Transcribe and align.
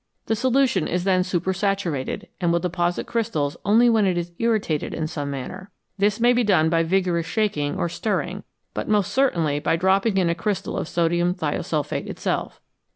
The 0.25 0.35
solution 0.35 0.87
is 0.87 1.03
then 1.03 1.21
supersatu 1.21 1.91
rated, 1.91 2.27
and 2.39 2.51
will 2.51 2.59
deposit 2.59 3.05
crystals 3.05 3.55
only 3.63 3.87
when 3.87 4.07
it 4.07 4.17
is 4.17 4.31
irritated 4.39 4.95
in 4.95 5.05
some 5.05 5.29
manner. 5.29 5.69
This 5.99 6.19
may 6.19 6.33
be 6.33 6.43
done 6.43 6.69
by 6.71 6.81
vigorous 6.81 7.27
shaking 7.27 7.75
or 7.77 7.87
stirring, 7.87 8.43
but 8.73 8.89
most 8.89 9.11
certainly 9.13 9.59
by 9.59 9.75
dropping 9.75 10.17
in 10.17 10.27
a 10.27 10.33
ciystal 10.33 10.75
of 10.79 10.87
sodium 10.87 11.35
thiosulphate 11.35 12.07
itself. 12.07 12.59